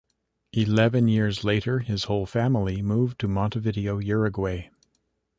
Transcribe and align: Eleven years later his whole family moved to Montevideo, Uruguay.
Eleven 0.53 1.07
years 1.07 1.43
later 1.43 1.77
his 1.77 2.05
whole 2.05 2.25
family 2.25 2.81
moved 2.81 3.19
to 3.19 3.27
Montevideo, 3.27 3.99
Uruguay. 3.99 4.67